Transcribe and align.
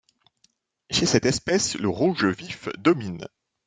Chez 0.89 1.05
cette 1.05 1.27
espèce, 1.27 1.77
le 1.77 1.87
rouge 1.87 2.25
vif 2.25 2.69
domine. 2.79 3.27